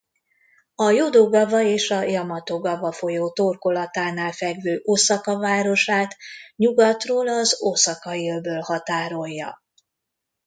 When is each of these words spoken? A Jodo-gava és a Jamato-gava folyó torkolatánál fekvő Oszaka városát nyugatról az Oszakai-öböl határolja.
A 0.75 0.89
Jodo-gava 0.91 1.61
és 1.63 1.89
a 1.91 2.01
Jamato-gava 2.01 2.91
folyó 2.91 3.31
torkolatánál 3.31 4.31
fekvő 4.31 4.81
Oszaka 4.83 5.37
városát 5.39 6.17
nyugatról 6.55 7.27
az 7.27 7.55
Oszakai-öböl 7.61 8.61
határolja. 8.61 9.63